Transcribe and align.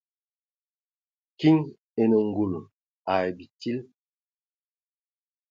Kiŋ 1.39 1.57
enə 2.01 2.17
ngul 2.27 2.53
ai 3.13 3.29
bitil. 3.37 3.77